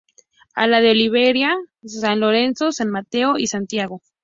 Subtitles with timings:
[0.55, 1.55] A la de Oliveira:
[1.85, 4.01] San Lorenzo, San Mateo y Santiago.